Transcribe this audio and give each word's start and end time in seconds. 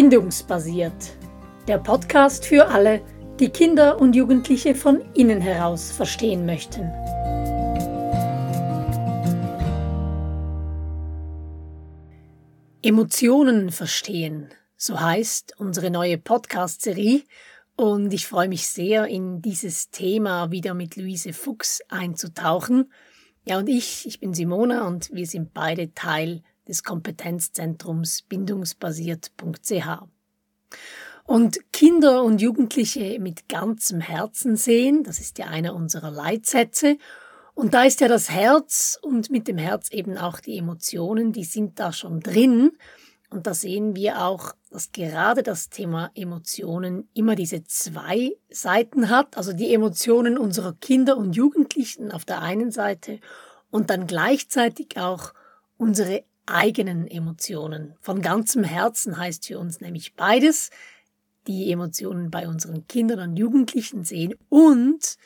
Bindungsbasiert. 0.00 1.18
Der 1.66 1.78
Podcast 1.78 2.46
für 2.46 2.68
alle, 2.68 3.02
die 3.40 3.48
Kinder 3.48 4.00
und 4.00 4.14
Jugendliche 4.14 4.76
von 4.76 5.00
innen 5.14 5.40
heraus 5.40 5.90
verstehen 5.90 6.46
möchten. 6.46 6.82
Emotionen 12.80 13.72
verstehen, 13.72 14.50
so 14.76 15.00
heißt 15.00 15.54
unsere 15.58 15.90
neue 15.90 16.16
Podcast-Serie. 16.16 17.22
Und 17.74 18.14
ich 18.14 18.28
freue 18.28 18.48
mich 18.48 18.68
sehr, 18.68 19.08
in 19.08 19.42
dieses 19.42 19.90
Thema 19.90 20.52
wieder 20.52 20.74
mit 20.74 20.94
Luise 20.94 21.32
Fuchs 21.32 21.80
einzutauchen. 21.88 22.92
Ja, 23.44 23.58
und 23.58 23.68
ich, 23.68 24.06
ich 24.06 24.20
bin 24.20 24.32
Simona 24.32 24.86
und 24.86 25.10
wir 25.12 25.26
sind 25.26 25.52
beide 25.52 25.92
Teil 25.92 26.44
des 26.68 26.84
Kompetenzzentrums 26.84 28.22
bindungsbasiert.ch. 28.22 30.02
Und 31.24 31.72
Kinder 31.72 32.22
und 32.22 32.40
Jugendliche 32.40 33.18
mit 33.20 33.48
ganzem 33.48 34.00
Herzen 34.00 34.56
sehen, 34.56 35.02
das 35.04 35.18
ist 35.18 35.38
ja 35.38 35.46
einer 35.46 35.74
unserer 35.74 36.10
Leitsätze. 36.10 36.96
Und 37.54 37.74
da 37.74 37.82
ist 37.84 38.00
ja 38.00 38.08
das 38.08 38.30
Herz 38.30 38.98
und 39.02 39.30
mit 39.30 39.48
dem 39.48 39.58
Herz 39.58 39.90
eben 39.90 40.16
auch 40.16 40.40
die 40.40 40.56
Emotionen, 40.56 41.32
die 41.32 41.44
sind 41.44 41.80
da 41.80 41.92
schon 41.92 42.20
drin. 42.20 42.70
Und 43.30 43.46
da 43.46 43.52
sehen 43.52 43.94
wir 43.94 44.24
auch, 44.24 44.54
dass 44.70 44.92
gerade 44.92 45.42
das 45.42 45.68
Thema 45.68 46.10
Emotionen 46.14 47.08
immer 47.12 47.34
diese 47.34 47.62
zwei 47.64 48.32
Seiten 48.48 49.10
hat, 49.10 49.36
also 49.36 49.52
die 49.52 49.74
Emotionen 49.74 50.38
unserer 50.38 50.72
Kinder 50.74 51.18
und 51.18 51.36
Jugendlichen 51.36 52.10
auf 52.10 52.24
der 52.24 52.40
einen 52.40 52.70
Seite 52.70 53.20
und 53.70 53.90
dann 53.90 54.06
gleichzeitig 54.06 54.96
auch 54.96 55.34
unsere 55.76 56.24
eigenen 56.50 57.06
Emotionen. 57.06 57.94
Von 58.00 58.22
ganzem 58.22 58.64
Herzen 58.64 59.16
heißt 59.16 59.46
für 59.46 59.58
uns 59.58 59.80
nämlich 59.80 60.14
beides, 60.14 60.70
die 61.46 61.72
Emotionen 61.72 62.30
bei 62.30 62.46
unseren 62.46 62.86
Kindern 62.86 63.30
und 63.30 63.36
Jugendlichen 63.36 64.04
sehen 64.04 64.34
und 64.48 65.16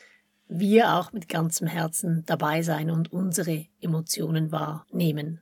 wir 0.47 0.93
auch 0.93 1.11
mit 1.11 1.27
ganzem 1.27 1.67
Herzen 1.67 2.23
dabei 2.25 2.61
sein 2.61 2.89
und 2.89 3.11
unsere 3.11 3.65
Emotionen 3.81 4.51
wahrnehmen. 4.51 5.41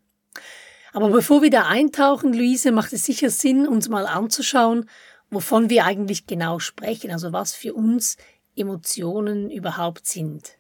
Aber 0.94 1.10
bevor 1.10 1.42
wir 1.42 1.50
da 1.50 1.68
eintauchen, 1.68 2.34
Luise, 2.34 2.72
macht 2.72 2.94
es 2.94 3.06
sicher 3.06 3.30
Sinn, 3.30 3.68
uns 3.68 3.90
mal 3.90 4.06
anzuschauen, 4.06 4.90
wovon 5.30 5.70
wir 5.70 5.86
eigentlich 5.86 6.28
genau 6.28 6.60
sprechen, 6.60 7.12
also 7.12 7.32
was 7.32 7.54
für 7.54 7.74
uns 7.74 8.18
Emotionen 8.56 9.50
überhaupt 9.50 10.06
sind. 10.06 10.58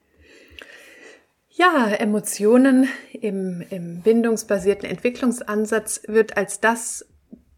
Ja, 1.54 1.90
Emotionen 1.90 2.88
im, 3.12 3.62
im 3.70 4.02
bindungsbasierten 4.02 4.90
Entwicklungsansatz 4.90 6.04
wird 6.08 6.38
als 6.38 6.62
das 6.62 7.06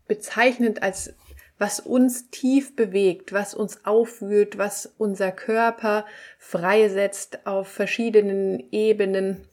bezeichnet, 0.08 0.82
als 0.82 1.14
was 1.60 1.80
uns 1.80 2.32
tief 2.32 2.76
bewegt, 2.76 3.34
was 3.34 3.54
uns 3.54 3.86
aufwühlt, 3.86 4.58
was 4.58 4.92
unser 4.98 5.32
Körper 5.32 6.08
freisetzt 6.40 7.46
auf 7.46 7.68
verschiedenen 7.68 8.64
Ebenen, 8.72 9.48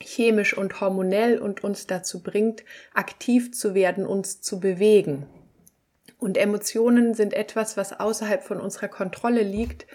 chemisch 0.00 0.56
und 0.56 0.80
hormonell 0.80 1.40
und 1.40 1.64
uns 1.64 1.88
dazu 1.88 2.22
bringt, 2.22 2.62
aktiv 2.94 3.52
zu 3.52 3.74
werden, 3.74 4.06
uns 4.06 4.40
zu 4.40 4.60
bewegen. 4.60 5.26
Und 6.16 6.38
Emotionen 6.38 7.14
sind 7.14 7.34
etwas, 7.34 7.76
was 7.76 7.98
außerhalb 7.98 8.44
von 8.44 8.60
unserer 8.60 8.88
Kontrolle 8.88 9.42
liegt 9.42 9.86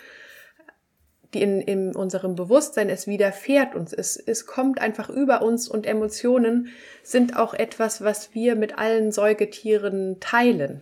die 1.36 1.42
in, 1.42 1.62
in 1.62 1.96
unserem 1.96 2.36
Bewusstsein, 2.36 2.90
es 2.90 3.08
widerfährt 3.08 3.76
uns. 3.76 3.94
Es, 3.94 4.16
es 4.16 4.46
kommt 4.46 4.80
einfach 4.80 5.10
über 5.10 5.42
uns 5.42 5.68
und 5.68 5.86
Emotionen 5.86 6.70
sind 7.04 7.36
auch 7.36 7.54
etwas, 7.54 8.02
was 8.02 8.34
wir 8.34 8.56
mit 8.56 8.78
allen 8.78 9.12
Säugetieren 9.12 10.20
teilen. 10.20 10.82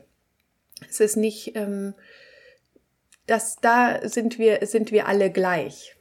Es 0.89 0.99
ist 0.99 1.17
nicht, 1.17 1.55
ähm, 1.55 1.95
dass 3.25 3.57
da 3.57 4.07
sind 4.07 4.37
wir, 4.37 4.65
sind 4.65 4.91
wir 4.91 5.07
alle 5.07 5.31
gleich. 5.31 5.95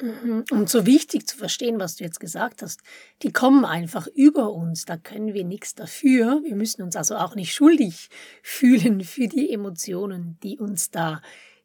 Mhm. 0.00 0.44
Und 0.50 0.68
so 0.68 0.86
wichtig 0.86 1.28
zu 1.28 1.36
verstehen, 1.36 1.78
was 1.78 1.96
du 1.96 2.04
jetzt 2.04 2.20
gesagt 2.20 2.62
hast, 2.62 2.80
die 3.22 3.32
kommen 3.32 3.64
einfach 3.64 4.06
über 4.08 4.52
uns, 4.52 4.84
da 4.84 4.96
können 4.96 5.34
wir 5.34 5.44
nichts 5.44 5.74
dafür. 5.74 6.40
Wir 6.42 6.56
müssen 6.56 6.82
uns 6.82 6.96
also 6.96 7.16
auch 7.16 7.34
nicht 7.34 7.54
schuldig 7.54 8.08
fühlen 8.42 9.02
für 9.02 9.28
die 9.28 9.52
Emotionen, 9.52 10.38
die 10.42 10.58
uns 10.58 10.90
da 10.90 11.20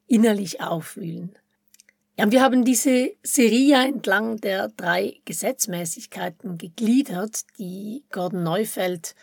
innerlich 0.08 0.62
aufwühlen. 0.62 1.36
Ja, 2.18 2.32
wir 2.32 2.42
haben 2.42 2.64
diese 2.64 3.12
Serie 3.24 3.86
entlang 3.86 4.38
der 4.38 4.70
drei 4.70 5.20
Gesetzmäßigkeiten 5.26 6.58
gegliedert, 6.58 7.42
die 7.60 8.06
Gordon 8.10 8.44
Neufeld 8.44 9.16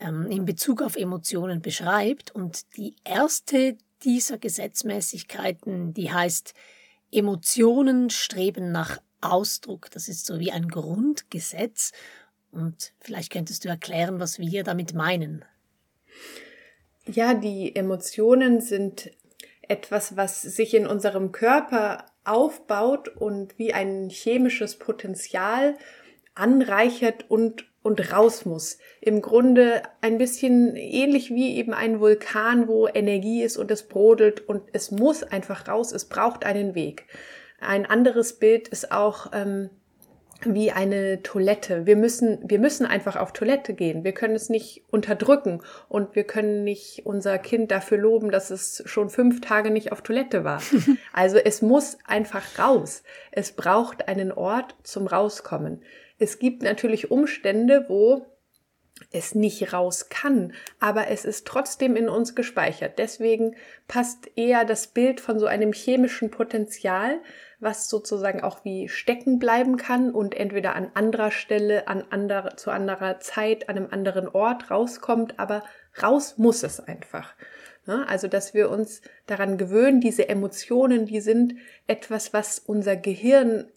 ähm, 0.00 0.26
in 0.28 0.44
Bezug 0.44 0.82
auf 0.82 0.96
Emotionen 0.96 1.62
beschreibt. 1.62 2.32
Und 2.32 2.76
die 2.76 2.96
erste 3.04 3.76
dieser 4.02 4.38
Gesetzmäßigkeiten, 4.38 5.94
die 5.94 6.12
heißt, 6.12 6.54
Emotionen 7.12 8.10
streben 8.10 8.72
nach 8.72 8.98
Ausdruck. 9.20 9.88
Das 9.92 10.08
ist 10.08 10.26
so 10.26 10.40
wie 10.40 10.50
ein 10.50 10.66
Grundgesetz. 10.66 11.92
Und 12.50 12.92
vielleicht 13.00 13.32
könntest 13.32 13.64
du 13.64 13.68
erklären, 13.68 14.18
was 14.18 14.40
wir 14.40 14.64
damit 14.64 14.94
meinen. 14.94 15.44
Ja, 17.06 17.34
die 17.34 17.76
Emotionen 17.76 18.60
sind 18.60 19.12
etwas, 19.62 20.16
was 20.16 20.42
sich 20.42 20.74
in 20.74 20.88
unserem 20.88 21.30
Körper 21.30 22.06
aufbaut 22.24 23.08
und 23.08 23.58
wie 23.58 23.72
ein 23.72 24.08
chemisches 24.10 24.76
Potenzial 24.78 25.76
anreichert 26.34 27.26
und 27.28 27.66
und 27.82 28.12
raus 28.12 28.44
muss. 28.44 28.78
Im 29.00 29.20
Grunde 29.20 29.82
ein 30.00 30.18
bisschen 30.18 30.76
ähnlich 30.76 31.30
wie 31.30 31.56
eben 31.56 31.74
ein 31.74 32.00
Vulkan, 32.00 32.68
wo 32.68 32.86
Energie 32.86 33.42
ist 33.42 33.56
und 33.56 33.70
es 33.70 33.88
brodelt 33.88 34.48
und 34.48 34.62
es 34.72 34.90
muss 34.90 35.22
einfach 35.24 35.66
raus, 35.68 35.92
es 35.92 36.04
braucht 36.04 36.44
einen 36.44 36.74
Weg. 36.74 37.06
Ein 37.60 37.86
anderes 37.86 38.38
Bild 38.38 38.68
ist 38.68 38.92
auch 38.92 39.32
ähm, 39.32 39.70
wie 40.46 40.72
eine 40.72 41.22
Toilette. 41.22 41.86
Wir 41.86 41.96
müssen, 41.96 42.38
wir 42.42 42.58
müssen 42.58 42.86
einfach 42.86 43.16
auf 43.16 43.32
Toilette 43.32 43.74
gehen. 43.74 44.04
Wir 44.04 44.12
können 44.12 44.34
es 44.34 44.48
nicht 44.48 44.84
unterdrücken 44.90 45.62
und 45.88 46.14
wir 46.14 46.24
können 46.24 46.64
nicht 46.64 47.02
unser 47.04 47.38
Kind 47.38 47.70
dafür 47.70 47.98
loben, 47.98 48.30
dass 48.30 48.50
es 48.50 48.82
schon 48.86 49.10
fünf 49.10 49.40
Tage 49.40 49.70
nicht 49.70 49.92
auf 49.92 50.02
Toilette 50.02 50.44
war. 50.44 50.62
Also 51.12 51.36
es 51.36 51.62
muss 51.62 51.98
einfach 52.06 52.58
raus. 52.58 53.02
Es 53.32 53.52
braucht 53.52 54.08
einen 54.08 54.32
Ort 54.32 54.74
zum 54.82 55.06
Rauskommen. 55.06 55.82
Es 56.18 56.38
gibt 56.38 56.62
natürlich 56.62 57.10
Umstände, 57.10 57.86
wo 57.88 58.31
es 59.10 59.34
nicht 59.34 59.72
raus 59.72 60.08
kann, 60.08 60.52
aber 60.80 61.08
es 61.08 61.24
ist 61.24 61.46
trotzdem 61.46 61.96
in 61.96 62.08
uns 62.08 62.34
gespeichert. 62.34 62.98
Deswegen 62.98 63.56
passt 63.88 64.30
eher 64.36 64.64
das 64.64 64.86
Bild 64.86 65.20
von 65.20 65.38
so 65.38 65.46
einem 65.46 65.72
chemischen 65.72 66.30
Potenzial, 66.30 67.20
was 67.60 67.88
sozusagen 67.88 68.42
auch 68.42 68.64
wie 68.64 68.88
stecken 68.88 69.38
bleiben 69.38 69.76
kann 69.76 70.10
und 70.10 70.34
entweder 70.34 70.74
an 70.74 70.90
anderer 70.94 71.30
Stelle, 71.30 71.88
an 71.88 72.04
anderer, 72.10 72.56
zu 72.56 72.70
anderer 72.70 73.20
Zeit, 73.20 73.68
an 73.68 73.76
einem 73.76 73.88
anderen 73.90 74.28
Ort 74.28 74.70
rauskommt, 74.70 75.38
aber 75.38 75.62
raus 76.02 76.38
muss 76.38 76.62
es 76.62 76.80
einfach. 76.80 77.34
Also, 77.86 78.28
dass 78.28 78.54
wir 78.54 78.70
uns 78.70 79.02
daran 79.26 79.58
gewöhnen, 79.58 80.00
diese 80.00 80.28
Emotionen, 80.28 81.06
die 81.06 81.20
sind 81.20 81.56
etwas, 81.88 82.32
was 82.32 82.60
unser 82.60 82.94
Gehirn 82.96 83.70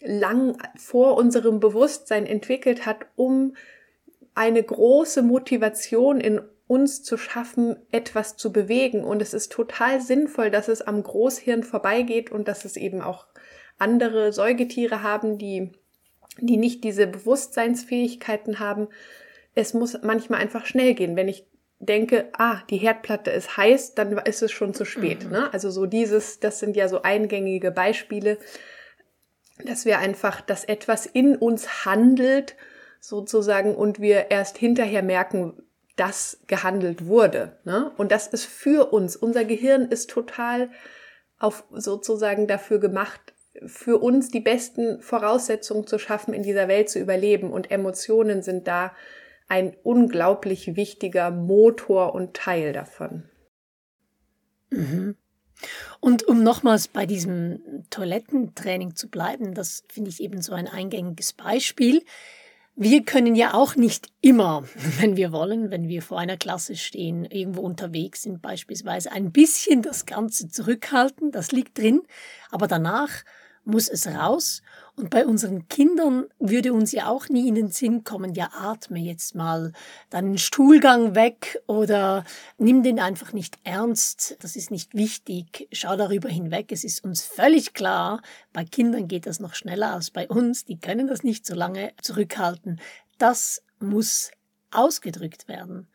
lang 0.00 0.56
vor 0.76 1.16
unserem 1.16 1.58
Bewusstsein 1.58 2.24
entwickelt 2.24 2.86
hat, 2.86 3.06
um 3.16 3.54
eine 4.38 4.62
große 4.62 5.22
Motivation 5.22 6.20
in 6.20 6.40
uns 6.68 7.02
zu 7.02 7.16
schaffen, 7.16 7.74
etwas 7.90 8.36
zu 8.36 8.52
bewegen. 8.52 9.02
Und 9.02 9.20
es 9.20 9.34
ist 9.34 9.50
total 9.50 10.00
sinnvoll, 10.00 10.52
dass 10.52 10.68
es 10.68 10.80
am 10.80 11.02
Großhirn 11.02 11.64
vorbeigeht 11.64 12.30
und 12.30 12.46
dass 12.46 12.64
es 12.64 12.76
eben 12.76 13.02
auch 13.02 13.26
andere 13.78 14.32
Säugetiere 14.32 15.02
haben, 15.02 15.38
die, 15.38 15.72
die 16.38 16.56
nicht 16.56 16.84
diese 16.84 17.08
Bewusstseinsfähigkeiten 17.08 18.60
haben. 18.60 18.86
Es 19.56 19.74
muss 19.74 19.98
manchmal 20.04 20.40
einfach 20.40 20.66
schnell 20.66 20.94
gehen. 20.94 21.16
Wenn 21.16 21.26
ich 21.26 21.44
denke, 21.80 22.28
ah, 22.32 22.62
die 22.70 22.76
Herdplatte 22.76 23.32
ist 23.32 23.56
heiß, 23.56 23.96
dann 23.96 24.18
ist 24.18 24.42
es 24.42 24.52
schon 24.52 24.72
zu 24.72 24.84
spät. 24.84 25.24
Mhm. 25.24 25.32
Ne? 25.32 25.52
Also 25.52 25.68
so 25.70 25.84
dieses, 25.84 26.38
das 26.38 26.60
sind 26.60 26.76
ja 26.76 26.86
so 26.86 27.02
eingängige 27.02 27.72
Beispiele, 27.72 28.38
dass 29.64 29.84
wir 29.84 29.98
einfach, 29.98 30.40
dass 30.40 30.62
etwas 30.62 31.06
in 31.06 31.34
uns 31.34 31.84
handelt, 31.84 32.54
sozusagen, 33.00 33.74
und 33.74 34.00
wir 34.00 34.30
erst 34.30 34.58
hinterher 34.58 35.02
merken, 35.02 35.62
dass 35.96 36.40
gehandelt 36.46 37.06
wurde. 37.06 37.58
Ne? 37.64 37.90
Und 37.96 38.12
das 38.12 38.28
ist 38.28 38.44
für 38.44 38.92
uns. 38.92 39.16
Unser 39.16 39.44
Gehirn 39.44 39.86
ist 39.86 40.10
total 40.10 40.70
auf 41.38 41.64
sozusagen 41.72 42.46
dafür 42.46 42.78
gemacht, 42.78 43.34
für 43.66 43.98
uns 43.98 44.28
die 44.28 44.40
besten 44.40 45.00
Voraussetzungen 45.00 45.86
zu 45.86 45.98
schaffen, 45.98 46.34
in 46.34 46.42
dieser 46.42 46.68
Welt 46.68 46.88
zu 46.88 47.00
überleben. 47.00 47.52
Und 47.52 47.70
Emotionen 47.70 48.42
sind 48.42 48.68
da 48.68 48.92
ein 49.48 49.76
unglaublich 49.82 50.76
wichtiger 50.76 51.30
Motor 51.30 52.14
und 52.14 52.34
Teil 52.34 52.72
davon. 52.72 53.24
Mhm. 54.70 55.16
Und 56.00 56.22
um 56.28 56.44
nochmals 56.44 56.86
bei 56.86 57.06
diesem 57.06 57.84
Toilettentraining 57.90 58.94
zu 58.94 59.08
bleiben, 59.08 59.54
das 59.54 59.82
finde 59.88 60.10
ich 60.10 60.22
eben 60.22 60.40
so 60.40 60.52
ein 60.52 60.68
eingängiges 60.68 61.32
Beispiel. 61.32 62.04
Wir 62.80 63.04
können 63.04 63.34
ja 63.34 63.54
auch 63.54 63.74
nicht 63.74 64.06
immer, 64.20 64.62
wenn 65.00 65.16
wir 65.16 65.32
wollen, 65.32 65.72
wenn 65.72 65.88
wir 65.88 66.00
vor 66.00 66.20
einer 66.20 66.36
Klasse 66.36 66.76
stehen, 66.76 67.24
irgendwo 67.24 67.62
unterwegs 67.62 68.22
sind 68.22 68.40
beispielsweise, 68.40 69.10
ein 69.10 69.32
bisschen 69.32 69.82
das 69.82 70.06
Ganze 70.06 70.48
zurückhalten, 70.48 71.32
das 71.32 71.50
liegt 71.50 71.76
drin, 71.76 72.02
aber 72.52 72.68
danach 72.68 73.10
muss 73.64 73.88
es 73.88 74.06
raus. 74.06 74.62
Und 74.98 75.10
bei 75.10 75.24
unseren 75.24 75.68
Kindern 75.68 76.26
würde 76.40 76.72
uns 76.72 76.90
ja 76.90 77.06
auch 77.06 77.28
nie 77.28 77.46
in 77.46 77.54
den 77.54 77.68
Sinn 77.68 78.02
kommen, 78.02 78.34
ja, 78.34 78.50
atme 78.52 78.98
jetzt 78.98 79.36
mal 79.36 79.72
deinen 80.10 80.38
Stuhlgang 80.38 81.14
weg 81.14 81.62
oder 81.68 82.24
nimm 82.58 82.82
den 82.82 82.98
einfach 82.98 83.32
nicht 83.32 83.58
ernst. 83.62 84.36
Das 84.40 84.56
ist 84.56 84.72
nicht 84.72 84.96
wichtig. 84.96 85.68
Schau 85.70 85.94
darüber 85.94 86.28
hinweg. 86.28 86.72
Es 86.72 86.82
ist 86.82 87.04
uns 87.04 87.22
völlig 87.22 87.74
klar. 87.74 88.22
Bei 88.52 88.64
Kindern 88.64 89.06
geht 89.06 89.26
das 89.26 89.38
noch 89.38 89.54
schneller 89.54 89.92
als 89.92 90.10
bei 90.10 90.26
uns. 90.26 90.64
Die 90.64 90.80
können 90.80 91.06
das 91.06 91.22
nicht 91.22 91.46
so 91.46 91.54
lange 91.54 91.92
zurückhalten. 92.02 92.80
Das 93.18 93.62
muss 93.78 94.32
ausgedrückt 94.72 95.46
werden. 95.46 95.86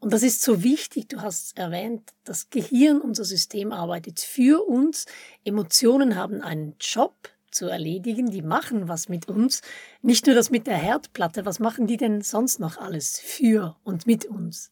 Und 0.00 0.12
das 0.12 0.22
ist 0.22 0.42
so 0.42 0.62
wichtig, 0.62 1.08
du 1.08 1.22
hast 1.22 1.56
erwähnt, 1.56 2.12
das 2.24 2.50
Gehirn, 2.50 3.00
unser 3.00 3.24
System 3.24 3.72
arbeitet 3.72 4.20
für 4.20 4.68
uns, 4.68 5.06
Emotionen 5.44 6.14
haben 6.14 6.42
einen 6.42 6.76
Job 6.78 7.30
zu 7.50 7.66
erledigen, 7.66 8.30
die 8.30 8.42
machen 8.42 8.88
was 8.88 9.08
mit 9.08 9.28
uns, 9.28 9.62
nicht 10.02 10.26
nur 10.26 10.34
das 10.34 10.50
mit 10.50 10.66
der 10.66 10.76
Herdplatte, 10.76 11.44
was 11.44 11.58
machen 11.58 11.86
die 11.86 11.96
denn 11.96 12.22
sonst 12.22 12.60
noch 12.60 12.78
alles 12.78 13.18
für 13.18 13.76
und 13.84 14.06
mit 14.06 14.26
uns? 14.26 14.70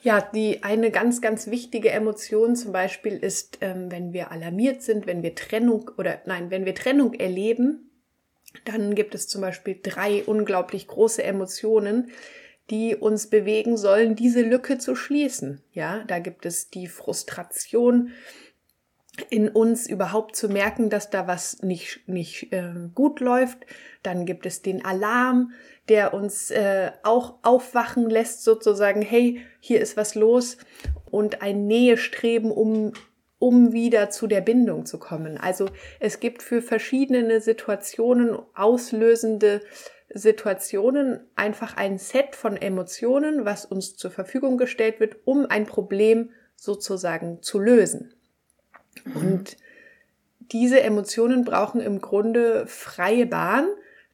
Ja, 0.00 0.20
die 0.20 0.62
eine 0.62 0.90
ganz, 0.90 1.20
ganz 1.20 1.48
wichtige 1.48 1.90
Emotion 1.90 2.54
zum 2.54 2.72
Beispiel 2.72 3.16
ist, 3.16 3.58
ähm, 3.60 3.90
wenn 3.90 4.12
wir 4.12 4.30
alarmiert 4.30 4.82
sind, 4.82 5.06
wenn 5.06 5.22
wir 5.22 5.34
Trennung 5.34 5.90
oder 5.98 6.22
nein, 6.24 6.50
wenn 6.50 6.64
wir 6.64 6.74
Trennung 6.74 7.14
erleben, 7.14 7.90
dann 8.64 8.94
gibt 8.94 9.14
es 9.14 9.28
zum 9.28 9.40
Beispiel 9.40 9.78
drei 9.82 10.22
unglaublich 10.24 10.86
große 10.86 11.22
Emotionen, 11.22 12.10
die 12.70 12.94
uns 12.94 13.28
bewegen 13.28 13.76
sollen, 13.76 14.14
diese 14.14 14.42
Lücke 14.42 14.78
zu 14.78 14.94
schließen. 14.94 15.62
Ja, 15.72 16.04
da 16.04 16.18
gibt 16.18 16.46
es 16.46 16.70
die 16.70 16.86
Frustration 16.86 18.12
in 19.30 19.48
uns 19.48 19.88
überhaupt 19.88 20.36
zu 20.36 20.48
merken, 20.48 20.90
dass 20.90 21.10
da 21.10 21.26
was 21.26 21.62
nicht, 21.62 22.08
nicht 22.08 22.52
äh, 22.52 22.72
gut 22.94 23.20
läuft. 23.20 23.66
Dann 24.02 24.26
gibt 24.26 24.46
es 24.46 24.62
den 24.62 24.84
Alarm, 24.84 25.52
der 25.88 26.14
uns 26.14 26.50
äh, 26.50 26.92
auch 27.02 27.36
aufwachen 27.42 28.10
lässt, 28.10 28.44
sozusagen, 28.44 29.02
hey, 29.02 29.40
hier 29.60 29.80
ist 29.80 29.96
was 29.96 30.14
los 30.14 30.58
und 31.10 31.42
ein 31.42 31.66
Nähestreben, 31.66 32.50
um 32.50 32.92
um 33.40 33.72
wieder 33.72 34.10
zu 34.10 34.26
der 34.26 34.40
Bindung 34.40 34.84
zu 34.84 34.98
kommen. 34.98 35.38
Also 35.38 35.68
es 36.00 36.18
gibt 36.18 36.42
für 36.42 36.60
verschiedene 36.60 37.40
Situationen 37.40 38.36
auslösende 38.54 39.60
Situationen 40.12 41.20
einfach 41.36 41.76
ein 41.76 41.98
Set 41.98 42.34
von 42.34 42.56
Emotionen, 42.56 43.44
was 43.44 43.64
uns 43.64 43.96
zur 43.96 44.10
Verfügung 44.10 44.56
gestellt 44.56 45.00
wird, 45.00 45.18
um 45.24 45.46
ein 45.46 45.66
Problem 45.66 46.30
sozusagen 46.56 47.42
zu 47.42 47.58
lösen. 47.58 48.14
Und 49.14 49.56
diese 50.52 50.80
Emotionen 50.80 51.44
brauchen 51.44 51.80
im 51.80 52.00
Grunde 52.00 52.66
freie 52.66 53.26
Bahn, 53.26 53.66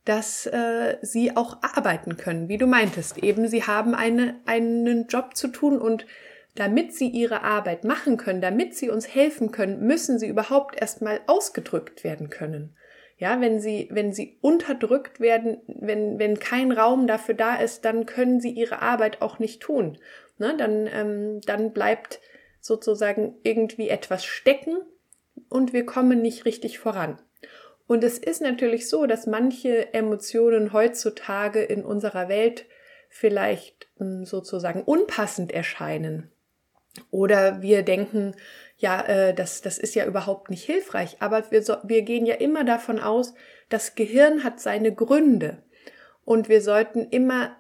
dass 0.04 0.46
äh, 0.46 0.98
sie 1.02 1.36
auch 1.36 1.62
arbeiten 1.62 2.16
können, 2.16 2.48
wie 2.48 2.58
du 2.58 2.66
meintest. 2.66 3.18
Eben, 3.18 3.48
sie 3.48 3.62
haben 3.62 3.94
eine, 3.94 4.40
einen 4.44 5.06
Job 5.06 5.36
zu 5.36 5.48
tun 5.48 5.78
und 5.78 6.06
damit 6.54 6.94
sie 6.94 7.08
ihre 7.08 7.42
Arbeit 7.42 7.84
machen 7.84 8.16
können, 8.16 8.40
damit 8.40 8.74
sie 8.76 8.90
uns 8.90 9.12
helfen 9.12 9.50
können, 9.50 9.80
müssen 9.80 10.18
sie 10.18 10.28
überhaupt 10.28 10.80
erstmal 10.80 11.20
ausgedrückt 11.26 12.04
werden 12.04 12.30
können. 12.30 12.76
Ja, 13.16 13.40
wenn 13.40 13.60
sie, 13.60 13.88
wenn 13.92 14.12
sie 14.12 14.38
unterdrückt 14.40 15.20
werden, 15.20 15.58
wenn, 15.66 16.18
wenn 16.18 16.38
kein 16.38 16.72
Raum 16.72 17.06
dafür 17.06 17.34
da 17.34 17.56
ist, 17.56 17.84
dann 17.84 18.06
können 18.06 18.40
sie 18.40 18.50
ihre 18.50 18.82
Arbeit 18.82 19.22
auch 19.22 19.38
nicht 19.38 19.62
tun. 19.62 19.98
Ne, 20.36 20.54
dann, 20.58 20.88
ähm, 20.92 21.40
dann 21.46 21.72
bleibt 21.72 22.20
sozusagen 22.64 23.36
irgendwie 23.42 23.90
etwas 23.90 24.24
stecken 24.24 24.78
und 25.50 25.74
wir 25.74 25.84
kommen 25.84 26.22
nicht 26.22 26.46
richtig 26.46 26.78
voran. 26.78 27.18
Und 27.86 28.02
es 28.02 28.16
ist 28.16 28.40
natürlich 28.40 28.88
so, 28.88 29.04
dass 29.04 29.26
manche 29.26 29.92
Emotionen 29.92 30.72
heutzutage 30.72 31.62
in 31.62 31.84
unserer 31.84 32.30
Welt 32.30 32.64
vielleicht 33.10 33.86
hm, 33.98 34.24
sozusagen 34.24 34.82
unpassend 34.82 35.52
erscheinen. 35.52 36.30
Oder 37.10 37.60
wir 37.60 37.82
denken, 37.82 38.34
ja, 38.78 39.02
äh, 39.02 39.34
das, 39.34 39.60
das 39.60 39.76
ist 39.76 39.94
ja 39.94 40.06
überhaupt 40.06 40.48
nicht 40.48 40.64
hilfreich. 40.64 41.18
Aber 41.20 41.50
wir, 41.50 41.62
wir 41.82 42.00
gehen 42.00 42.24
ja 42.24 42.36
immer 42.36 42.64
davon 42.64 42.98
aus, 42.98 43.34
das 43.68 43.94
Gehirn 43.94 44.42
hat 44.42 44.58
seine 44.58 44.94
Gründe. 44.94 45.62
Und 46.24 46.48
wir 46.48 46.62
sollten 46.62 47.10
immer 47.10 47.54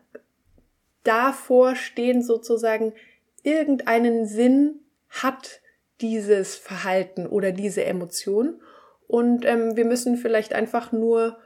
davor 1.02 1.76
stehen, 1.76 2.22
sozusagen, 2.22 2.94
irgendeinen 3.42 4.24
Sinn 4.24 4.80
hat 5.22 5.60
dieses 6.00 6.56
Verhalten 6.56 7.26
oder 7.26 7.52
diese 7.52 7.84
Emotion. 7.84 8.60
Und 9.06 9.44
ähm, 9.44 9.76
wir 9.76 9.84
müssen 9.84 10.16
vielleicht 10.16 10.52
einfach 10.52 10.92
nur, 10.92 11.38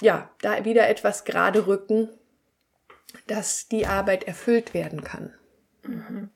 ja, 0.00 0.30
da 0.40 0.64
wieder 0.64 0.88
etwas 0.88 1.24
gerade 1.24 1.66
rücken, 1.66 2.08
dass 3.26 3.68
die 3.68 3.86
Arbeit 3.86 4.24
erfüllt 4.24 4.74
werden 4.74 5.02
kann. 5.02 5.34
Mhm. 5.82 6.30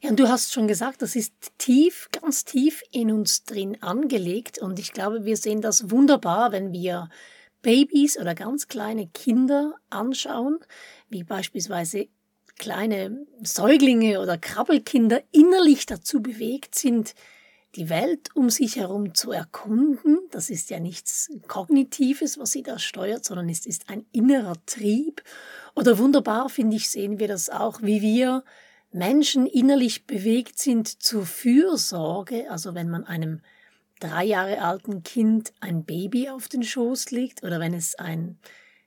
Ja, 0.00 0.10
und 0.10 0.18
du 0.18 0.28
hast 0.28 0.52
schon 0.52 0.66
gesagt, 0.66 1.02
das 1.02 1.14
ist 1.14 1.34
tief, 1.58 2.08
ganz 2.10 2.46
tief 2.46 2.82
in 2.90 3.12
uns 3.12 3.44
drin 3.44 3.82
angelegt. 3.82 4.58
Und 4.58 4.78
ich 4.78 4.92
glaube, 4.92 5.26
wir 5.26 5.36
sehen 5.36 5.60
das 5.60 5.90
wunderbar, 5.90 6.52
wenn 6.52 6.72
wir 6.72 7.10
Babys 7.60 8.18
oder 8.18 8.34
ganz 8.34 8.68
kleine 8.68 9.08
Kinder 9.08 9.74
anschauen, 9.90 10.58
wie 11.10 11.24
beispielsweise 11.24 12.08
kleine 12.60 13.26
Säuglinge 13.42 14.20
oder 14.20 14.36
Krabbelkinder 14.36 15.22
innerlich 15.32 15.86
dazu 15.86 16.20
bewegt 16.20 16.74
sind, 16.74 17.14
die 17.74 17.88
Welt 17.88 18.28
um 18.34 18.50
sich 18.50 18.76
herum 18.76 19.14
zu 19.14 19.32
erkunden. 19.32 20.18
Das 20.30 20.50
ist 20.50 20.68
ja 20.68 20.78
nichts 20.78 21.30
Kognitives, 21.48 22.38
was 22.38 22.50
sie 22.50 22.62
da 22.62 22.78
steuert, 22.78 23.24
sondern 23.24 23.48
es 23.48 23.64
ist 23.64 23.88
ein 23.88 24.04
innerer 24.12 24.56
Trieb. 24.66 25.22
Oder 25.74 25.96
wunderbar, 25.96 26.50
finde 26.50 26.76
ich, 26.76 26.90
sehen 26.90 27.18
wir 27.18 27.28
das 27.28 27.48
auch, 27.48 27.80
wie 27.80 28.02
wir 28.02 28.44
Menschen 28.92 29.46
innerlich 29.46 30.06
bewegt 30.06 30.58
sind 30.58 31.02
zur 31.02 31.24
Fürsorge, 31.24 32.50
also 32.50 32.74
wenn 32.74 32.90
man 32.90 33.04
einem 33.04 33.40
drei 34.00 34.24
Jahre 34.24 34.60
alten 34.60 35.02
Kind 35.02 35.54
ein 35.60 35.84
Baby 35.84 36.28
auf 36.28 36.48
den 36.48 36.62
Schoß 36.62 37.10
legt 37.10 37.42
oder 37.42 37.58
wenn 37.58 37.72
es 37.72 37.94
ein 37.94 38.38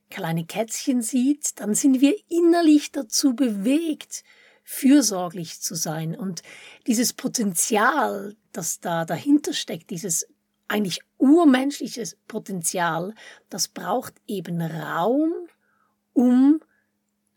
kleine 0.09 0.45
Kätzchen 0.45 1.01
sieht, 1.01 1.59
dann 1.59 1.73
sind 1.73 2.01
wir 2.01 2.15
innerlich 2.29 2.91
dazu 2.91 3.35
bewegt, 3.35 4.23
fürsorglich 4.63 5.59
zu 5.61 5.75
sein. 5.75 6.15
Und 6.15 6.41
dieses 6.87 7.13
Potenzial, 7.13 8.35
das 8.51 8.79
da 8.79 9.05
dahinter 9.05 9.53
steckt, 9.53 9.89
dieses 9.89 10.27
eigentlich 10.67 11.01
urmenschliches 11.17 12.17
Potenzial, 12.27 13.13
das 13.49 13.67
braucht 13.67 14.15
eben 14.27 14.61
Raum, 14.61 15.31
um 16.13 16.61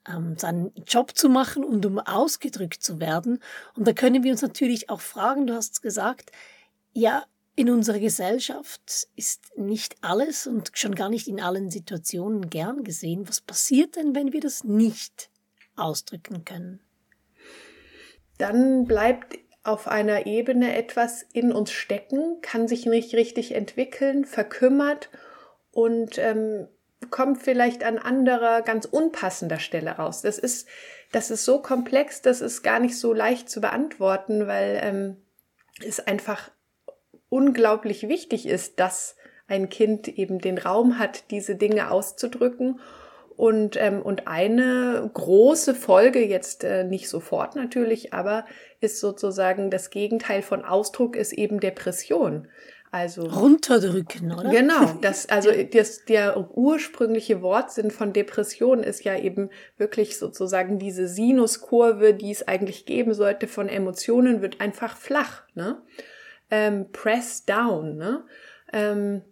ähm, 0.08 0.36
seinen 0.38 0.72
Job 0.86 1.16
zu 1.16 1.28
machen 1.28 1.64
und 1.64 1.84
um 1.86 1.98
ausgedrückt 1.98 2.82
zu 2.82 3.00
werden. 3.00 3.42
Und 3.74 3.86
da 3.86 3.92
können 3.92 4.22
wir 4.22 4.32
uns 4.32 4.42
natürlich 4.42 4.88
auch 4.90 5.00
fragen, 5.00 5.46
du 5.46 5.54
hast 5.54 5.82
gesagt, 5.82 6.30
ja, 6.92 7.24
in 7.56 7.70
unserer 7.70 7.98
Gesellschaft 7.98 9.08
ist 9.16 9.56
nicht 9.56 9.96
alles 10.02 10.46
und 10.46 10.72
schon 10.74 10.94
gar 10.94 11.08
nicht 11.08 11.26
in 11.26 11.40
allen 11.40 11.70
Situationen 11.70 12.50
gern 12.50 12.84
gesehen. 12.84 13.26
Was 13.26 13.40
passiert 13.40 13.96
denn, 13.96 14.14
wenn 14.14 14.34
wir 14.34 14.40
das 14.40 14.62
nicht 14.62 15.30
ausdrücken 15.74 16.44
können? 16.44 16.80
Dann 18.36 18.84
bleibt 18.84 19.38
auf 19.64 19.88
einer 19.88 20.26
Ebene 20.26 20.76
etwas 20.76 21.24
in 21.32 21.50
uns 21.50 21.72
stecken, 21.72 22.40
kann 22.42 22.68
sich 22.68 22.84
nicht 22.84 23.14
richtig 23.14 23.54
entwickeln, 23.54 24.26
verkümmert 24.26 25.08
und 25.72 26.18
ähm, 26.18 26.68
kommt 27.10 27.42
vielleicht 27.42 27.84
an 27.84 27.98
anderer, 27.98 28.60
ganz 28.60 28.84
unpassender 28.84 29.58
Stelle 29.58 29.92
raus. 29.92 30.20
Das 30.20 30.38
ist, 30.38 30.68
das 31.10 31.30
ist 31.30 31.46
so 31.46 31.62
komplex, 31.62 32.20
das 32.20 32.42
ist 32.42 32.62
gar 32.62 32.80
nicht 32.80 32.98
so 32.98 33.14
leicht 33.14 33.48
zu 33.48 33.62
beantworten, 33.62 34.46
weil 34.46 34.78
ähm, 34.82 35.16
es 35.84 36.00
einfach 36.00 36.50
unglaublich 37.28 38.08
wichtig 38.08 38.46
ist, 38.46 38.80
dass 38.80 39.16
ein 39.48 39.68
Kind 39.68 40.08
eben 40.08 40.38
den 40.40 40.58
Raum 40.58 40.98
hat, 40.98 41.30
diese 41.30 41.56
Dinge 41.56 41.90
auszudrücken. 41.90 42.80
Und, 43.36 43.76
ähm, 43.76 44.00
und 44.00 44.26
eine 44.26 45.10
große 45.12 45.74
Folge, 45.74 46.24
jetzt 46.24 46.64
äh, 46.64 46.84
nicht 46.84 47.10
sofort 47.10 47.54
natürlich, 47.54 48.14
aber 48.14 48.46
ist 48.80 48.98
sozusagen 48.98 49.70
das 49.70 49.90
Gegenteil 49.90 50.40
von 50.40 50.64
Ausdruck, 50.64 51.16
ist 51.16 51.34
eben 51.34 51.60
Depression. 51.60 52.48
Also 52.90 53.24
runterdrücken, 53.24 54.32
oder? 54.32 54.48
Genau, 54.48 54.94
das 55.02 55.28
also 55.28 55.50
das 55.52 56.06
der 56.06 56.50
ursprüngliche 56.56 57.42
Wortsinn 57.42 57.90
von 57.90 58.14
Depression 58.14 58.82
ist 58.82 59.04
ja 59.04 59.18
eben 59.18 59.50
wirklich 59.76 60.16
sozusagen 60.16 60.78
diese 60.78 61.06
Sinuskurve, 61.06 62.14
die 62.14 62.30
es 62.30 62.48
eigentlich 62.48 62.86
geben 62.86 63.12
sollte 63.12 63.48
von 63.48 63.68
Emotionen 63.68 64.40
wird 64.40 64.62
einfach 64.62 64.96
flach, 64.96 65.42
ne? 65.54 65.82
Ähm, 66.50 66.92
press 66.92 67.44
down, 67.44 67.96
ne? 67.96 68.24
Ähm, 68.72 69.22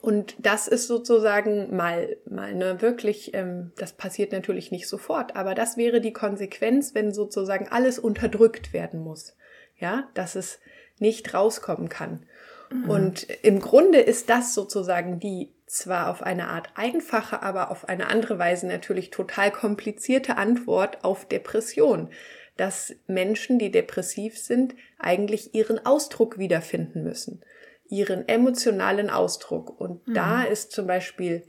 Und 0.00 0.36
das 0.38 0.68
ist 0.68 0.86
sozusagen 0.86 1.74
mal, 1.74 2.16
mal 2.24 2.54
ne, 2.54 2.80
wirklich, 2.80 3.34
ähm, 3.34 3.72
das 3.76 3.92
passiert 3.92 4.30
natürlich 4.30 4.70
nicht 4.70 4.86
sofort, 4.86 5.34
aber 5.34 5.56
das 5.56 5.76
wäre 5.76 6.00
die 6.00 6.12
Konsequenz, 6.12 6.94
wenn 6.94 7.12
sozusagen 7.12 7.68
alles 7.68 7.98
unterdrückt 7.98 8.72
werden 8.72 9.00
muss. 9.00 9.36
Ja, 9.76 10.08
dass 10.14 10.36
es 10.36 10.60
nicht 10.98 11.34
rauskommen 11.34 11.88
kann. 11.88 12.26
Mhm. 12.70 12.90
Und 12.90 13.26
im 13.42 13.58
Grunde 13.60 13.98
ist 13.98 14.28
das 14.30 14.54
sozusagen 14.54 15.18
die 15.18 15.52
zwar 15.66 16.10
auf 16.10 16.22
eine 16.22 16.48
Art 16.48 16.70
einfache, 16.76 17.42
aber 17.42 17.70
auf 17.70 17.88
eine 17.88 18.08
andere 18.08 18.38
Weise 18.38 18.66
natürlich 18.66 19.10
total 19.10 19.50
komplizierte 19.50 20.36
Antwort 20.36 21.04
auf 21.04 21.26
Depression, 21.26 22.10
dass 22.58 22.94
Menschen, 23.06 23.58
die 23.58 23.70
depressiv 23.70 24.36
sind, 24.36 24.74
eigentlich 24.98 25.54
ihren 25.54 25.84
Ausdruck 25.86 26.38
wiederfinden 26.38 27.04
müssen, 27.04 27.42
ihren 27.88 28.28
emotionalen 28.28 29.08
Ausdruck. 29.08 29.80
Und 29.80 30.06
mhm. 30.06 30.14
da 30.14 30.42
ist 30.42 30.72
zum 30.72 30.86
Beispiel 30.86 31.44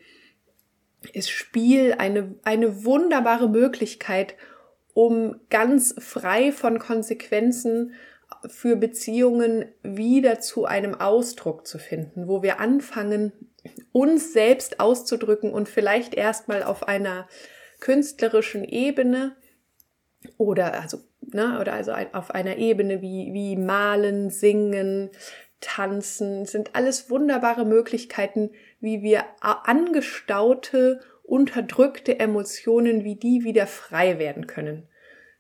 ist 1.13 1.30
Spiel 1.30 1.96
eine, 1.98 2.36
eine 2.44 2.86
wunderbare 2.86 3.50
Möglichkeit, 3.50 4.36
um 4.94 5.39
ganz 5.50 5.96
frei 5.98 6.51
von 6.51 6.78
Konsequenzen 6.78 7.94
für 8.48 8.75
Beziehungen 8.75 9.66
wieder 9.82 10.39
zu 10.39 10.66
einem 10.66 10.94
Ausdruck 10.94 11.66
zu 11.66 11.80
finden, 11.80 12.28
wo 12.28 12.44
wir 12.44 12.60
anfangen, 12.60 13.32
uns 13.92 14.34
selbst 14.34 14.80
auszudrücken 14.80 15.51
und 15.51 15.68
vielleicht 15.68 16.13
erstmal 16.13 16.63
auf 16.63 16.88
einer 16.88 17.28
künstlerischen 17.80 18.63
Ebene 18.63 19.36
oder 20.38 20.80
also 20.82 21.00
ne, 21.22 21.60
oder 21.60 21.74
also 21.74 21.94
auf 22.14 22.32
einer 22.32 22.58
Ebene 22.58 23.02
wie 23.02 23.34
wie 23.34 23.56
malen, 23.56 24.30
singen, 24.30 25.12
tanzen 25.62 26.46
sind 26.46 26.76
alles 26.76 27.10
wunderbare 27.10 27.66
Möglichkeiten, 27.66 28.52
wie 28.80 29.02
wir 29.02 29.26
angestaute, 29.42 31.02
unterdrückte 31.24 32.20
Emotionen 32.20 33.04
wie 33.04 33.16
die 33.16 33.44
wieder 33.44 33.68
frei 33.68 34.20
werden 34.20 34.48
können. 34.48 34.88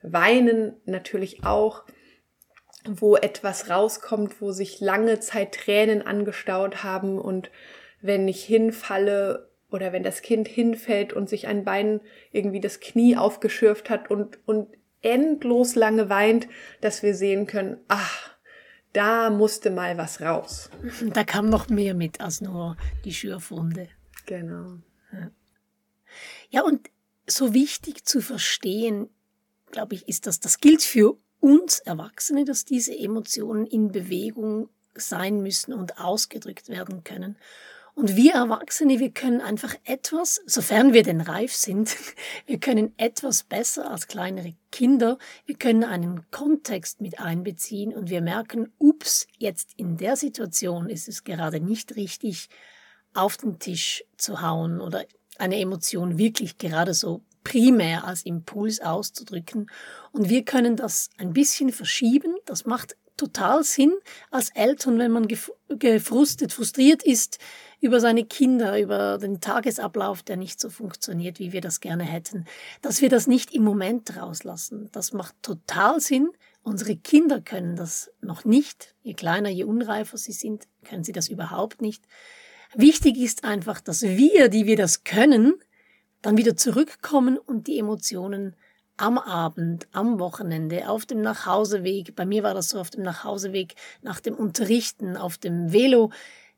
Weinen 0.01 0.75
natürlich 0.85 1.43
auch, 1.43 1.83
wo 2.87 3.15
etwas 3.15 3.69
rauskommt, 3.69 4.41
wo 4.41 4.51
sich 4.51 4.79
lange 4.79 5.19
Zeit 5.19 5.53
Tränen 5.53 6.01
angestaut 6.01 6.83
haben 6.83 7.19
und 7.19 7.51
wenn 8.01 8.27
ich 8.27 8.43
hinfalle 8.43 9.48
oder 9.71 9.93
wenn 9.93 10.03
das 10.03 10.21
Kind 10.21 10.47
hinfällt 10.47 11.13
und 11.13 11.29
sich 11.29 11.47
ein 11.47 11.63
Bein 11.63 12.01
irgendwie 12.31 12.59
das 12.59 12.79
Knie 12.79 13.17
aufgeschürft 13.17 13.89
hat 13.89 14.09
und, 14.09 14.39
und 14.47 14.67
endlos 15.01 15.75
lange 15.75 16.09
weint, 16.09 16.47
dass 16.81 17.03
wir 17.03 17.15
sehen 17.15 17.47
können, 17.47 17.77
ach, 17.87 18.31
da 18.93 19.29
musste 19.29 19.69
mal 19.69 19.97
was 19.97 20.21
raus. 20.21 20.69
Da 21.13 21.23
kam 21.23 21.49
noch 21.49 21.69
mehr 21.69 21.93
mit 21.93 22.21
als 22.21 22.41
nur 22.41 22.75
die 23.05 23.13
Schürfwunde. 23.13 23.89
Genau. 24.25 24.77
Ja, 25.11 25.31
ja 26.49 26.61
und 26.63 26.89
so 27.27 27.53
wichtig 27.53 28.05
zu 28.05 28.21
verstehen, 28.21 29.09
glaube 29.71 29.95
ich, 29.95 30.07
ist 30.07 30.25
das, 30.25 30.39
das 30.39 30.59
gilt 30.59 30.81
für 30.81 31.17
uns 31.39 31.79
Erwachsene, 31.79 32.43
dass 32.43 32.65
diese 32.65 32.97
Emotionen 32.97 33.65
in 33.65 33.91
Bewegung 33.91 34.69
sein 34.95 35.41
müssen 35.41 35.73
und 35.73 35.99
ausgedrückt 35.99 36.69
werden 36.69 37.03
können. 37.03 37.37
Und 37.99 38.15
wir 38.15 38.35
Erwachsene, 38.35 39.01
wir 39.01 39.11
können 39.11 39.41
einfach 39.41 39.75
etwas, 39.83 40.39
sofern 40.45 40.93
wir 40.93 41.03
denn 41.03 41.19
reif 41.19 41.53
sind, 41.53 41.97
wir 42.45 42.57
können 42.57 42.93
etwas 42.95 43.43
besser 43.43 43.91
als 43.91 44.07
kleinere 44.07 44.55
Kinder. 44.71 45.17
Wir 45.45 45.55
können 45.55 45.83
einen 45.83 46.31
Kontext 46.31 47.01
mit 47.01 47.19
einbeziehen 47.19 47.93
und 47.93 48.09
wir 48.09 48.21
merken, 48.21 48.71
ups, 48.77 49.27
jetzt 49.37 49.71
in 49.75 49.97
der 49.97 50.15
Situation 50.15 50.87
ist 50.87 51.09
es 51.09 51.25
gerade 51.25 51.59
nicht 51.59 51.97
richtig, 51.97 52.47
auf 53.13 53.35
den 53.35 53.59
Tisch 53.59 54.05
zu 54.15 54.41
hauen 54.41 54.79
oder 54.79 55.03
eine 55.37 55.59
Emotion 55.59 56.17
wirklich 56.17 56.57
gerade 56.57 56.93
so 56.93 57.25
primär 57.43 58.05
als 58.05 58.23
Impuls 58.23 58.79
auszudrücken. 58.79 59.69
Und 60.13 60.29
wir 60.29 60.45
können 60.45 60.77
das 60.77 61.09
ein 61.17 61.33
bisschen 61.33 61.73
verschieben. 61.73 62.37
Das 62.45 62.65
macht 62.65 62.95
total 63.19 63.63
Sinn 63.63 63.93
als 64.31 64.49
Eltern, 64.51 64.97
wenn 64.97 65.11
man 65.11 65.27
gefrustet, 65.67 66.53
frustriert 66.53 67.03
ist, 67.03 67.37
über 67.81 67.99
seine 67.99 68.25
Kinder, 68.25 68.79
über 68.79 69.17
den 69.17 69.41
Tagesablauf, 69.41 70.23
der 70.23 70.37
nicht 70.37 70.59
so 70.59 70.69
funktioniert, 70.69 71.39
wie 71.39 71.51
wir 71.51 71.61
das 71.61 71.79
gerne 71.79 72.03
hätten, 72.03 72.45
dass 72.81 73.01
wir 73.01 73.09
das 73.09 73.27
nicht 73.27 73.53
im 73.53 73.63
Moment 73.63 74.17
rauslassen. 74.17 74.89
Das 74.91 75.13
macht 75.13 75.35
total 75.41 75.99
Sinn. 75.99 76.29
Unsere 76.61 76.95
Kinder 76.95 77.41
können 77.41 77.75
das 77.75 78.11
noch 78.21 78.45
nicht. 78.45 78.95
Je 79.01 79.13
kleiner, 79.13 79.49
je 79.49 79.63
unreifer 79.63 80.17
sie 80.17 80.33
sind, 80.33 80.67
können 80.83 81.03
sie 81.03 81.13
das 81.13 81.27
überhaupt 81.27 81.81
nicht. 81.81 82.05
Wichtig 82.75 83.17
ist 83.17 83.43
einfach, 83.43 83.81
dass 83.81 84.01
wir, 84.01 84.49
die 84.49 84.65
wir 84.65 84.75
das 84.75 85.03
können, 85.03 85.53
dann 86.21 86.37
wieder 86.37 86.55
zurückkommen 86.55 87.37
und 87.37 87.67
die 87.67 87.79
Emotionen 87.79 88.55
am 88.99 89.17
Abend, 89.17 89.87
am 89.91 90.19
Wochenende, 90.19 90.89
auf 90.89 91.05
dem 91.05 91.21
Nachhauseweg, 91.21 92.15
bei 92.15 92.25
mir 92.25 92.43
war 92.43 92.53
das 92.53 92.69
so 92.69 92.79
auf 92.79 92.89
dem 92.89 93.03
Nachhauseweg, 93.03 93.75
nach 94.01 94.19
dem 94.19 94.35
Unterrichten, 94.35 95.15
auf 95.15 95.37
dem 95.37 95.71
Velo, 95.71 96.11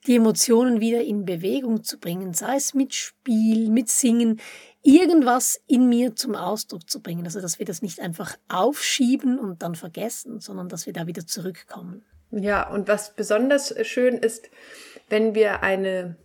die 0.08 0.16
Emotionen 0.16 0.82
wieder 0.82 1.02
in 1.02 1.26
Bewegung 1.26 1.84
zu 1.84 2.00
bringen, 2.00 2.34
sei 2.34 2.56
es 2.56 2.74
mit 2.74 2.96
Spiel, 2.96 3.70
mit 3.70 3.90
Singen, 3.90 4.40
irgendwas 4.82 5.62
in 5.68 5.88
mir 5.88 6.16
zum 6.16 6.34
Ausdruck 6.34 6.90
zu 6.90 7.02
bringen. 7.02 7.26
Also, 7.26 7.40
dass 7.40 7.60
wir 7.60 7.68
das 7.68 7.84
nicht 7.84 8.00
einfach 8.00 8.36
aufschieben 8.50 9.38
und 9.38 9.62
dann 9.62 9.76
vergessen, 9.76 10.40
sondern 10.40 10.70
dass 10.70 10.88
wir 10.88 10.94
da 10.94 11.06
wieder 11.06 11.28
zurückkommen. 11.28 12.04
Ja, 12.32 12.68
und 12.72 12.88
was 12.88 13.14
besonders 13.14 13.76
schön 13.86 14.18
ist, 14.18 14.50
wenn 15.10 15.36
wir 15.36 15.62
eine 15.62 16.16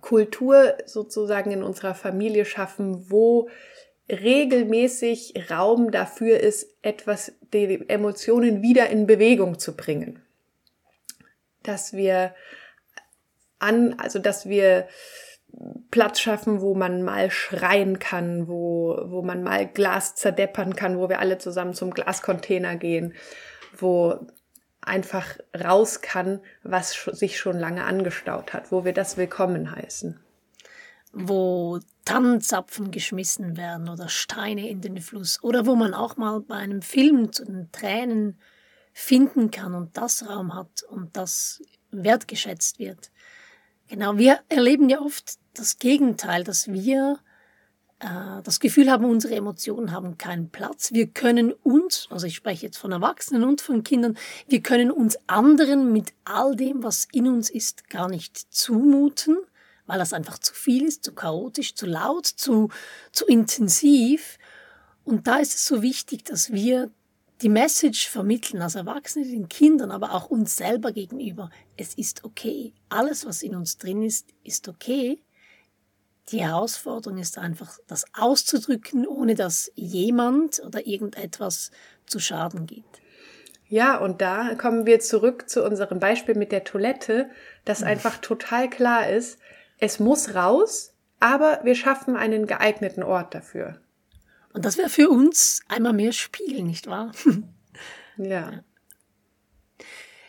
Kultur 0.00 0.78
sozusagen 0.86 1.50
in 1.50 1.62
unserer 1.62 1.94
Familie 1.94 2.46
schaffen, 2.46 3.10
wo 3.10 3.50
regelmäßig 4.12 5.50
Raum 5.50 5.90
dafür 5.90 6.38
ist, 6.38 6.66
etwas, 6.82 7.32
die 7.52 7.88
Emotionen 7.88 8.62
wieder 8.62 8.90
in 8.90 9.06
Bewegung 9.06 9.58
zu 9.58 9.74
bringen. 9.74 10.20
Dass 11.62 11.94
wir 11.94 12.34
an, 13.58 13.94
also 13.98 14.18
dass 14.18 14.48
wir 14.48 14.86
Platz 15.90 16.20
schaffen, 16.20 16.60
wo 16.60 16.74
man 16.74 17.02
mal 17.02 17.30
schreien 17.30 17.98
kann, 17.98 18.48
wo, 18.48 18.98
wo 19.04 19.22
man 19.22 19.42
mal 19.42 19.66
Glas 19.66 20.14
zerdeppern 20.14 20.76
kann, 20.76 20.98
wo 20.98 21.08
wir 21.08 21.20
alle 21.20 21.38
zusammen 21.38 21.74
zum 21.74 21.92
Glascontainer 21.92 22.76
gehen, 22.76 23.14
wo 23.76 24.18
einfach 24.80 25.36
raus 25.54 26.00
kann, 26.00 26.40
was 26.62 26.92
sich 27.12 27.38
schon 27.38 27.58
lange 27.58 27.84
angestaut 27.84 28.52
hat, 28.52 28.72
wo 28.72 28.84
wir 28.84 28.92
das 28.92 29.16
willkommen 29.16 29.74
heißen. 29.74 30.18
Wo 31.12 31.80
Tannenzapfen 32.04 32.90
geschmissen 32.90 33.56
werden 33.56 33.88
oder 33.88 34.08
Steine 34.08 34.68
in 34.68 34.80
den 34.80 35.00
Fluss 35.00 35.42
oder 35.42 35.66
wo 35.66 35.74
man 35.74 35.94
auch 35.94 36.16
mal 36.16 36.40
bei 36.40 36.56
einem 36.56 36.82
Film 36.82 37.32
zu 37.32 37.44
den 37.44 37.70
Tränen 37.70 38.38
finden 38.92 39.50
kann 39.50 39.74
und 39.74 39.96
das 39.96 40.28
Raum 40.28 40.54
hat 40.54 40.82
und 40.82 41.16
das 41.16 41.62
wertgeschätzt 41.90 42.78
wird. 42.78 43.10
Genau, 43.88 44.16
wir 44.16 44.40
erleben 44.48 44.88
ja 44.88 45.00
oft 45.00 45.38
das 45.54 45.78
Gegenteil, 45.78 46.44
dass 46.44 46.68
wir 46.68 47.18
äh, 48.00 48.42
das 48.42 48.58
Gefühl 48.58 48.90
haben, 48.90 49.04
unsere 49.04 49.34
Emotionen 49.34 49.92
haben 49.92 50.18
keinen 50.18 50.50
Platz. 50.50 50.92
Wir 50.92 51.06
können 51.06 51.52
uns, 51.52 52.08
also 52.10 52.26
ich 52.26 52.34
spreche 52.34 52.66
jetzt 52.66 52.78
von 52.78 52.92
Erwachsenen 52.92 53.44
und 53.44 53.60
von 53.60 53.84
Kindern, 53.84 54.16
wir 54.48 54.60
können 54.60 54.90
uns 54.90 55.18
anderen 55.26 55.92
mit 55.92 56.12
all 56.24 56.56
dem, 56.56 56.82
was 56.82 57.06
in 57.12 57.26
uns 57.26 57.50
ist, 57.50 57.88
gar 57.88 58.08
nicht 58.08 58.36
zumuten, 58.36 59.36
weil 59.86 59.98
das 59.98 60.12
einfach 60.12 60.38
zu 60.38 60.54
viel 60.54 60.86
ist, 60.86 61.04
zu 61.04 61.14
chaotisch, 61.14 61.74
zu 61.74 61.86
laut, 61.86 62.26
zu, 62.26 62.70
zu 63.12 63.26
intensiv. 63.26 64.38
Und 65.04 65.26
da 65.26 65.38
ist 65.38 65.54
es 65.54 65.66
so 65.66 65.82
wichtig, 65.82 66.24
dass 66.24 66.52
wir 66.52 66.90
die 67.42 67.48
Message 67.48 68.08
vermitteln 68.08 68.62
als 68.62 68.76
Erwachsene 68.76 69.26
den 69.26 69.48
Kindern, 69.48 69.90
aber 69.90 70.14
auch 70.14 70.30
uns 70.30 70.56
selber 70.56 70.92
gegenüber. 70.92 71.50
Es 71.76 71.94
ist 71.94 72.24
okay. 72.24 72.72
Alles, 72.88 73.26
was 73.26 73.42
in 73.42 73.56
uns 73.56 73.78
drin 73.78 74.02
ist, 74.02 74.28
ist 74.44 74.68
okay. 74.68 75.20
Die 76.28 76.40
Herausforderung 76.40 77.18
ist 77.18 77.36
einfach, 77.36 77.78
das 77.88 78.04
auszudrücken, 78.14 79.06
ohne 79.06 79.34
dass 79.34 79.72
jemand 79.74 80.62
oder 80.64 80.86
irgendetwas 80.86 81.72
zu 82.06 82.20
Schaden 82.20 82.66
geht. 82.66 82.84
Ja, 83.66 83.96
und 83.96 84.20
da 84.20 84.54
kommen 84.54 84.86
wir 84.86 85.00
zurück 85.00 85.48
zu 85.48 85.64
unserem 85.64 85.98
Beispiel 85.98 86.36
mit 86.36 86.52
der 86.52 86.62
Toilette, 86.62 87.30
dass 87.64 87.80
mhm. 87.80 87.88
einfach 87.88 88.18
total 88.18 88.70
klar 88.70 89.08
ist, 89.08 89.38
es 89.82 89.98
muss 89.98 90.36
raus, 90.36 90.94
aber 91.18 91.58
wir 91.64 91.74
schaffen 91.74 92.14
einen 92.16 92.46
geeigneten 92.46 93.02
Ort 93.02 93.34
dafür. 93.34 93.80
Und 94.52 94.64
das 94.64 94.78
wäre 94.78 94.88
für 94.88 95.10
uns 95.10 95.60
einmal 95.66 95.92
mehr 95.92 96.12
Spiel, 96.12 96.62
nicht 96.62 96.86
wahr? 96.86 97.10
ja. 98.16 98.62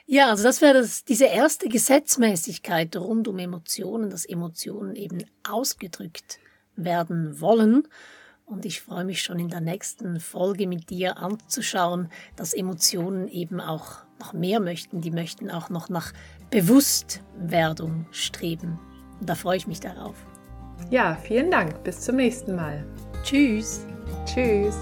Ja, 0.07 0.29
also 0.29 0.43
das 0.43 0.61
wäre 0.61 0.73
das, 0.73 1.03
diese 1.03 1.25
erste 1.25 1.69
Gesetzmäßigkeit 1.69 2.95
rund 2.95 3.27
um 3.27 3.37
Emotionen, 3.37 4.09
dass 4.09 4.25
Emotionen 4.25 4.95
eben 4.95 5.23
ausgedrückt 5.47 6.39
werden 6.75 7.39
wollen. 7.39 7.87
Und 8.45 8.65
ich 8.65 8.81
freue 8.81 9.05
mich 9.05 9.21
schon 9.21 9.37
in 9.37 9.49
der 9.49 9.61
nächsten 9.61 10.19
Folge 10.19 10.65
mit 10.65 10.89
dir 10.89 11.17
anzuschauen, 11.17 12.09
dass 12.35 12.55
Emotionen 12.55 13.27
eben 13.27 13.61
auch 13.61 13.97
noch 14.19 14.33
mehr 14.33 14.59
möchten. 14.59 15.01
Die 15.01 15.11
möchten 15.11 15.51
auch 15.51 15.69
noch 15.69 15.89
nach 15.89 16.11
Bewusstwerdung 16.49 18.07
streben. 18.09 18.79
Und 19.23 19.29
da 19.29 19.35
freue 19.35 19.55
ich 19.55 19.67
mich 19.67 19.79
darauf. 19.79 20.15
Ja, 20.89 21.15
vielen 21.15 21.49
Dank. 21.49 21.81
Bis 21.85 22.01
zum 22.01 22.17
nächsten 22.17 22.57
Mal. 22.57 22.83
Tschüss. 23.23 23.85
Tschüss. 24.25 24.75